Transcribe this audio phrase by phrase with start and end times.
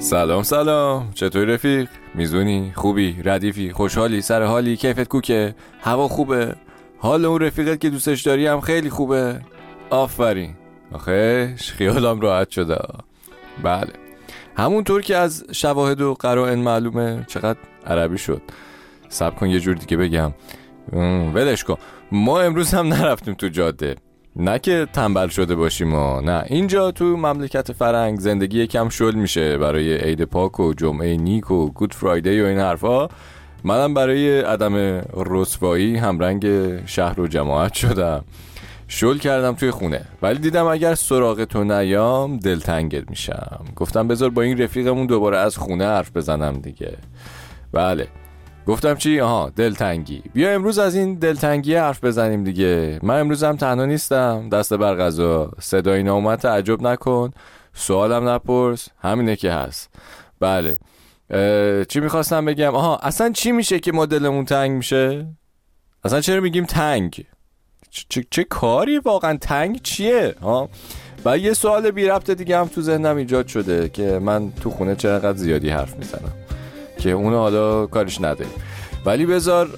[0.00, 1.10] سلام سلام.
[1.14, 6.54] چطوری رفیق؟ میزونی؟ خوبی؟ ردیفی؟ خوشحالی؟ سر حالی کیفت کوکه؟ هوا خوبه؟
[6.98, 9.40] حال اون رفیقت که دوستش داری هم خیلی خوبه.
[9.90, 10.54] آفرین.
[10.92, 12.78] آخش خیالم راحت شده.
[13.62, 13.92] بله.
[14.56, 18.42] همونطور که از شواهد و قرائن معلومه چقدر عربی شد.
[19.08, 20.32] سب کن یه جور دیگه بگم.
[21.34, 21.76] ولش کن.
[22.12, 23.96] ما امروز هم نرفتیم تو جاده.
[24.40, 26.44] نه که تنبل شده باشیم و نه.
[26.46, 29.58] اینجا تو مملکت فرنگ زندگی یکم شل میشه.
[29.58, 33.08] برای عید پاک و جمعه نیک و گود فرایدی و این حرفا.
[33.64, 36.46] منم برای عدم رسوایی همرنگ
[36.86, 38.24] شهر و جماعت شدم.
[38.88, 40.00] شل کردم توی خونه.
[40.22, 43.64] ولی دیدم اگر سراغ تو نیام دلتنگت میشم.
[43.76, 46.96] گفتم بذار با این رفیقمون دوباره از خونه حرف بزنم دیگه.
[47.72, 48.08] بله.
[48.68, 50.22] گفتم چی؟ آها دلتنگی.
[50.34, 52.98] بیا امروز از این دلتنگی حرف بزنیم دیگه.
[53.02, 54.48] من امروز هم تنها نیستم.
[54.48, 55.52] دست بر غذا.
[55.60, 57.30] صدای نامت تعجب نکن.
[57.74, 58.88] سوالم نپرس.
[59.00, 59.90] همینه که هست.
[60.40, 60.78] بله.
[61.88, 65.26] چی می‌خواستم بگم؟ آها اصلا چی میشه که ما دلمون تنگ میشه؟
[66.04, 67.24] اصلا چرا میگیم تنگ؟
[67.90, 70.68] چه, چه کاری واقعا؟ تنگ چیه؟ ها؟
[71.24, 74.94] و یه سوال بی ربط دیگه هم تو ذهنم ایجاد شده که من تو خونه
[74.94, 76.47] چقدر زیادی حرف می‌زنم.
[76.98, 78.52] که اونو حالا کارش نداریم.
[79.06, 79.68] ولی بذار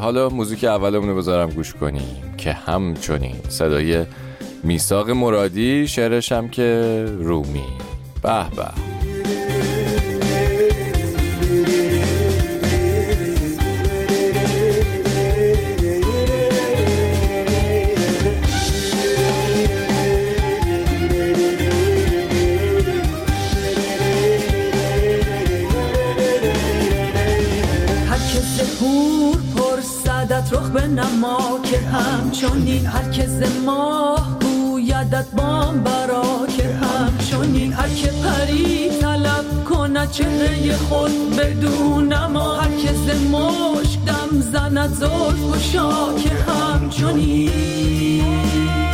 [0.00, 4.04] حالا موزیک اولمونو بذارم گوش کنیم که همچنین صدای
[4.62, 7.64] میساق مرادی شعرش هم که رومی.
[8.22, 8.85] به به.
[30.96, 33.28] نما که همچنین هر که
[33.64, 42.54] ماه گویدت بام برا که همچنین هر که پری طلب کنه چهره خود بدون ما
[42.54, 48.85] هر که مشک دم زند زلف و شا که همچنین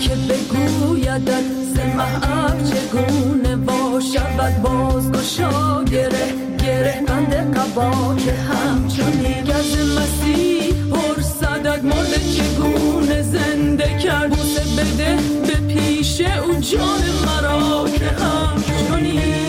[0.00, 1.76] که بگویدت ز
[2.70, 12.12] چگونه باشد باز گشا گره گره بند قبا که همچون گز مسیح پر صدق مرد
[12.36, 19.45] چگونه زنده کرد بوسه بده به پیش او جان مرا که همچونی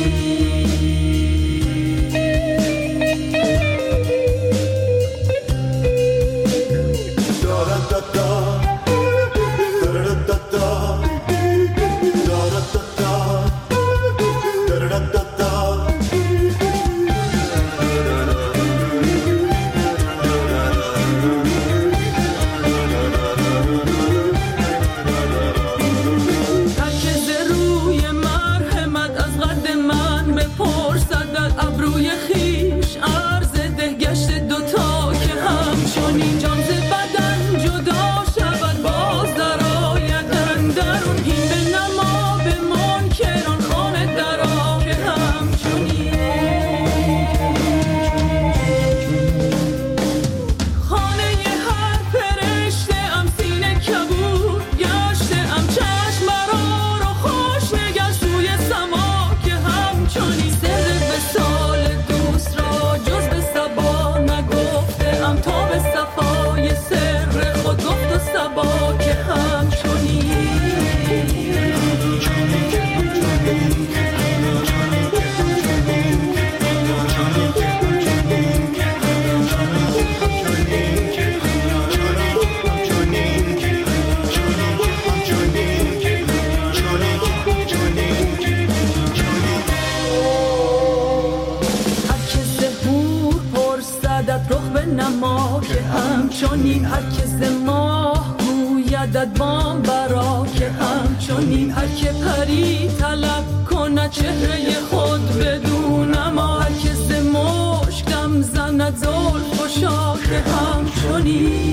[96.86, 105.40] هر که ماه گویدت بام برا که همچنین هر که پری طلب کنه چهره خود
[105.40, 111.68] بدون ما هر که مشکم زند زلف و شاخ همچنین.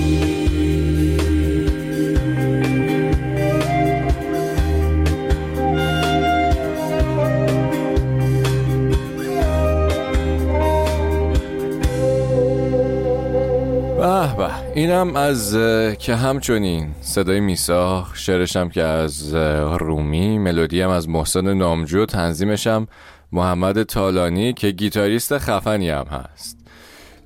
[14.75, 15.53] اینم از
[15.99, 19.33] که همچنین صدای میساخ شعرشم که از
[19.79, 20.35] رومی
[20.81, 22.87] هم از محسن نامجو تنظیمشم
[23.31, 26.57] محمد تالانی که گیتاریست خفنی هم هست.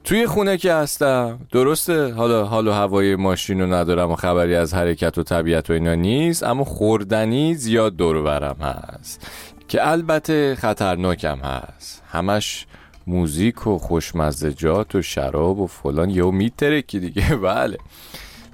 [0.03, 4.73] توی خونه که هستم درسته حالا حال و هوای ماشین رو ندارم و خبری از
[4.73, 9.27] حرکت و طبیعت و اینا نیست اما خوردنی زیاد دور برم هست
[9.67, 12.03] که البته خطرناکم هست.
[12.11, 12.65] همش
[13.09, 16.09] موزیک و خوشمزجات و شراب و فلان.
[16.09, 17.35] یهو میترکی دیگه.
[17.49, 17.77] بله.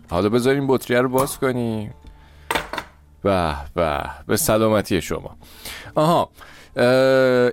[0.10, 1.94] حالا بذاریم بطریه رو باز کنیم
[3.24, 5.36] به به به سلامتی شما.
[5.96, 6.30] آها.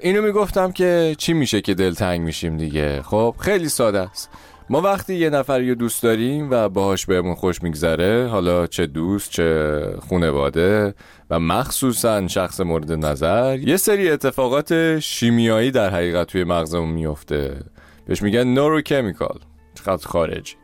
[0.02, 3.02] اینو می‌گفتم که چی میشه که دلتنگ میشیم دیگه.
[3.02, 4.30] خب خیلی ساده است.
[4.72, 9.30] ما وقتی یه نفر رو دوست داریم و باهاش بهمون خوش میگذره حالا چه دوست
[9.30, 10.94] چه خونواده
[11.30, 17.56] و مخصوصا شخص مورد نظر یه سری اتفاقات شیمیایی در حقیقت توی مغزمون میفته
[18.06, 19.38] بهش میگن نوروکمیکال
[19.84, 20.54] خط خارجی.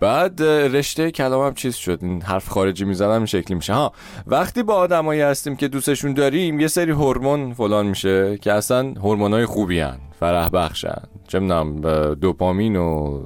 [0.00, 1.98] بعد رشته کلامم چیز شد.
[2.02, 3.72] این حرف خارجی می‌زنم این شکلی میشه.
[3.72, 3.92] ها
[4.26, 9.46] وقتی با آدمایی هستیم که دوستشون داریم یه سری هورمون فلان میشه که اصلا هورمونای
[9.46, 11.02] خوبی هن فرح بخشن.
[11.28, 11.40] چه
[12.20, 13.22] دوپامین و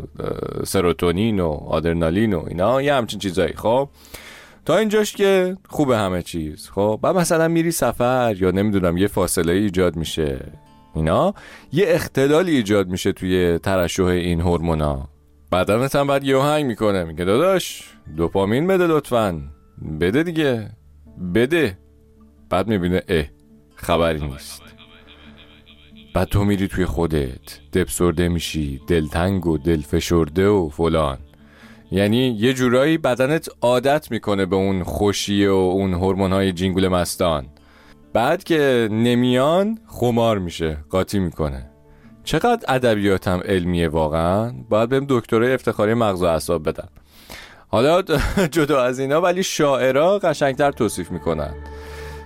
[0.65, 3.53] سروتونین و آدرنالین و اینا یه همچین چیزایی.
[3.53, 3.89] خب
[4.65, 6.71] تا اینجاش که خوبه همه چیز.
[6.71, 10.53] خب بعد مثلا میری سفر یا نمی‌دونم یه فاصله ایجاد میشه.
[10.95, 11.35] اینا
[11.73, 15.09] یه اختلالی ایجاد میشه توی ترشح این هورمونا.
[15.53, 17.05] بدنت هم بعد یه می‌کنه.
[17.05, 19.43] میگه داداش دوپامین بده لطفا.
[20.01, 20.71] بده دیگه.
[21.35, 21.79] بده.
[22.51, 23.25] بعد می‌بینه اه
[23.75, 24.63] خبری نیست.
[26.15, 27.61] بعد تو میری توی خودت.
[27.73, 31.19] دبسرده میشی دلتنگ و دلفشرده و فلان.
[31.93, 37.47] یعنی یه جورایی بدنت عادت می‌کنه به اون خوشی و اون هورمون های جینگول مستان.
[38.13, 40.77] بعد که نمیان خمار میشه.
[40.91, 41.70] قاطی می‌کنه.
[42.31, 46.89] چقدر ادبیاتم علمیه واقعا؟ باید بهم دکترای افتخاری مغز و اعصاب بدم
[47.69, 48.03] حالا
[48.57, 51.55] جدا از اینا ولی شاعرها قشنگتر توصیف می‌کنن.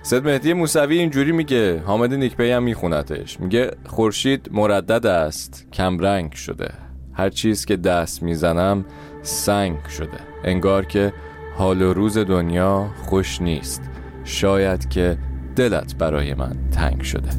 [0.03, 3.39] سید مهدی موسوی اینجوری میگه حامد نیکپی هم میخونتش.
[3.39, 6.71] میگه خورشید مردد است کمرنگ شده.
[7.13, 8.85] هر چیز که دست می‌زنم
[9.21, 10.19] سنگ شده.
[10.43, 11.13] انگار که
[11.57, 13.81] حال و روز دنیا خوش نیست.
[14.23, 15.17] شاید که
[15.55, 17.29] دلت برای من تنگ شده.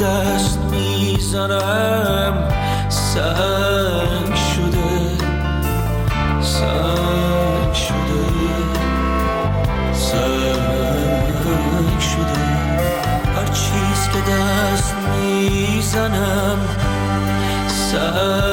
[0.00, 2.48] دست می‌زنم.
[2.88, 4.90] سنگ شده.
[6.40, 8.24] سنگ شده.
[9.92, 11.30] سنگ
[12.00, 12.40] شده.
[13.36, 16.58] هر چیز که دست می‌زنم.
[17.68, 18.49] سنگ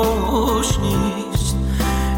[0.00, 1.56] خوش نیست.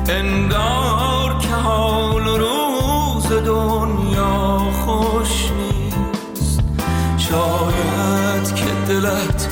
[0.09, 6.61] انگار که حال روز دنیا خوش نیست.
[7.19, 9.49] شاید که دلت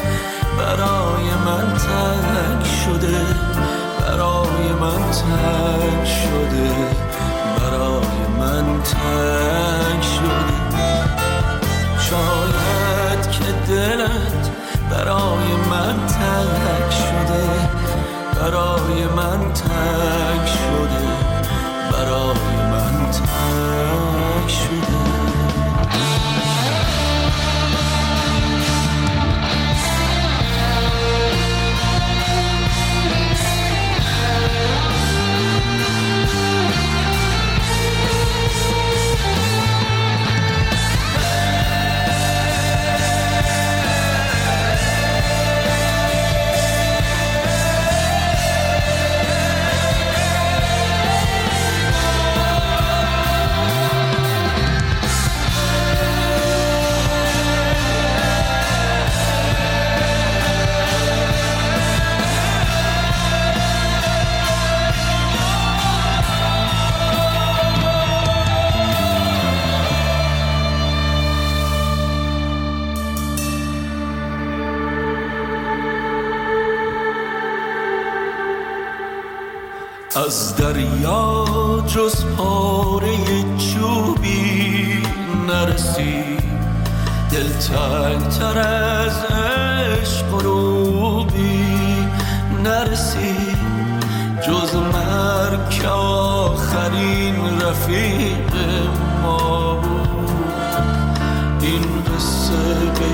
[0.58, 3.18] برای من تنگ شده.
[4.00, 5.71] برای من تنگ
[18.42, 21.06] برای من تنگ شده
[21.92, 22.34] برای
[22.70, 24.01] من تنگ
[80.26, 81.44] از دریا
[81.86, 83.16] جز پاره
[83.58, 85.02] چوبی
[85.48, 86.42] نرسید
[87.30, 87.48] دل
[88.38, 91.64] تر از عشق روبی
[92.64, 93.58] نرسید
[94.46, 98.54] جز مرگ آخرین رفیق
[99.22, 100.30] ما بود.
[101.62, 103.10] این قصه به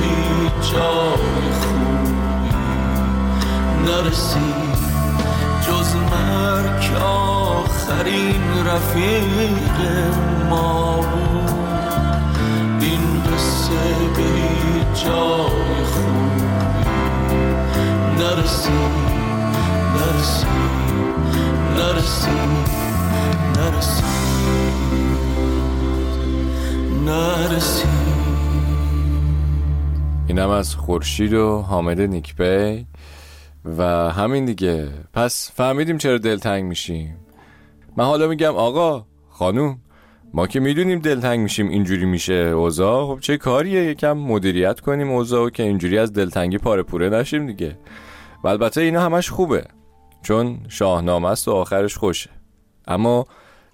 [0.73, 2.49] جای خوبی
[3.87, 4.68] نرسید
[5.69, 9.79] جز مرگ آخرین رفیق
[10.51, 11.51] ما بود.
[12.81, 13.85] این قصه
[14.17, 14.31] به
[15.05, 16.49] جای خوبی.
[18.19, 18.95] نرسید
[19.95, 20.49] نرسید
[21.77, 22.69] نرسید
[27.07, 27.89] نرسید
[30.27, 32.87] اینم از خورشید و حامد نیکبی.
[33.65, 34.89] و همین دیگه.
[35.13, 37.17] پس فهمیدیم چرا دلتنگ میشیم.
[37.97, 39.79] من حالا میگم آقا خانوم
[40.35, 43.07] ما که می‌دونیم دلتنگ میشیم اینجوری میشه اوضاع.
[43.07, 47.79] خب چه کاریه؟ یکم مدیریت کنیم اوضاع که اینجوری از دلتنگی پاره پوره نشیم دیگه.
[48.45, 49.65] و البته اینا همش خوبه
[50.23, 52.31] چون شاهنامه است و آخرش خوشه.
[52.87, 53.27] اما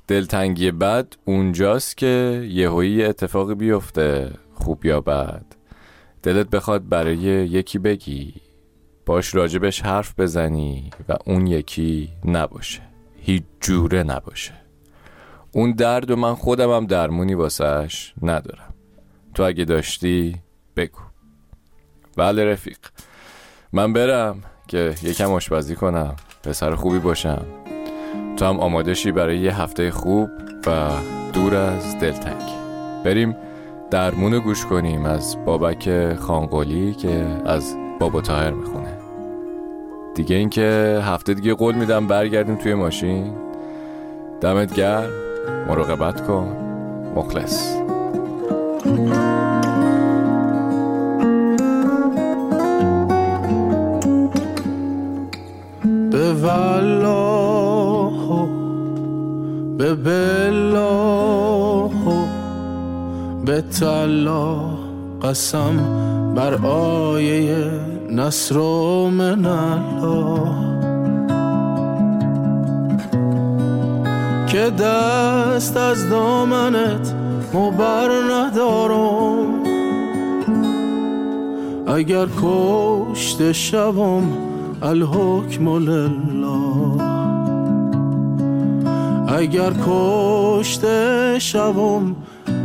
[0.08, 5.44] دلتنگی بد اونجاست که یهویی اتفاقی بیفته خوب یا بد.
[6.22, 8.34] دلت بخواد برای یکی بگی.
[9.06, 12.80] باش راجبش حرف بزنی و اون یکی نباشه.
[13.20, 14.52] هیچ جوره نباشه.
[15.52, 18.74] اون درد و من خودم هم درمونی واسهش ندارم.
[19.34, 20.36] تو اگه داشتی
[20.76, 21.00] بگو.
[22.16, 22.78] بله رفیق.
[23.72, 27.46] من برم که یکم آشپزی کنم پسر خوبی باشم.
[28.36, 30.30] تو هم آماده شی برای یه هفته خوب
[30.66, 30.90] و
[31.32, 32.42] دور از دلتنگ.
[33.04, 33.36] بریم
[33.90, 38.93] درمون گوش کنیم از بابک خانقولی که از بابا تاهر می‌خونه.
[40.14, 43.32] دیگه اینکه هفته دیگه قول میدم برگردیم توی ماشین.
[44.40, 45.10] دمت گرم.
[45.68, 46.56] مراقبت کن.
[47.16, 47.76] مخلص.
[56.10, 57.34] به والله
[59.78, 61.14] به بالله
[63.44, 64.70] به تلا
[65.22, 65.76] قسم
[66.34, 68.58] بر آیه نصر
[69.10, 70.74] من الله
[74.48, 77.14] که دست از دامنت
[77.54, 79.62] مبر ندارم.
[81.86, 84.22] اگر کشت شوم
[84.82, 87.02] الحکم لله.
[89.28, 90.84] اگر کشت
[91.38, 92.16] شوم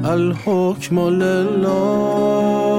[0.03, 2.69] الحکم لله.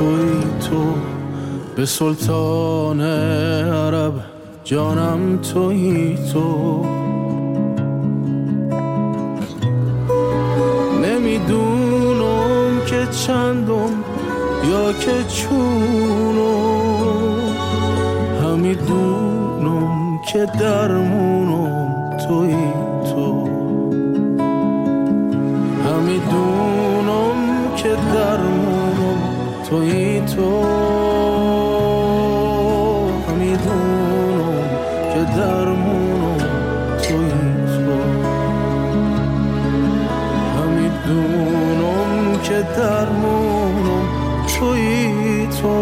[0.00, 0.40] توی
[0.70, 0.94] تو
[1.76, 4.12] به سلطان عرب
[4.64, 6.86] جانم توی تو.
[11.02, 14.04] نمی‌دونم که چندم
[14.70, 16.40] یا که چونم.
[18.44, 22.54] همیدونم که درمونم توی
[23.10, 23.48] تو.
[25.84, 27.36] همیدونم
[27.76, 28.59] که درمونم
[29.70, 30.64] توی تو.
[33.28, 34.68] همیدونم
[35.14, 36.38] که درمونم
[37.02, 37.30] توی
[37.66, 37.92] تو.
[40.58, 44.06] همیدونم که درمونم
[44.46, 45.76] توی تو.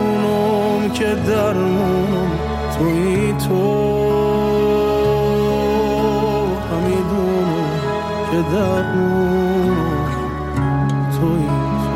[0.94, 2.32] که درمونم
[2.78, 3.64] توی تو
[6.72, 7.70] همیدونم
[8.32, 9.78] که که درمونم
[11.12, 11.94] توی تو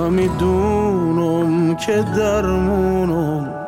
[0.00, 3.59] همیدونم که درمونم